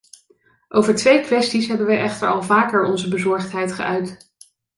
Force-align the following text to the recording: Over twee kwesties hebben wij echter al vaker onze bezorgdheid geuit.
Over 0.69 0.95
twee 0.95 1.21
kwesties 1.21 1.67
hebben 1.67 1.85
wij 1.87 1.99
echter 2.01 2.27
al 2.29 2.43
vaker 2.43 2.83
onze 2.83 3.09
bezorgdheid 3.09 3.71
geuit. 3.73 4.31